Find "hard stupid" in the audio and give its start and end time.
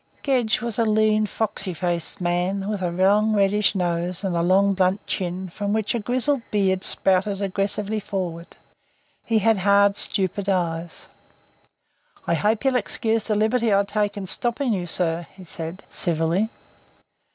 9.59-10.45